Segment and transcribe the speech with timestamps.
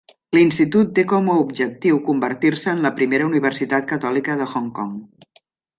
[0.35, 4.97] L'institut té com a objectiu convertir-se en la primera universitat catòlica de Hong Kong.